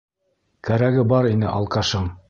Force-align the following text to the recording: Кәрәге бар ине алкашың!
Кәрәге 0.69 1.05
бар 1.13 1.31
ине 1.35 1.53
алкашың! 1.59 2.15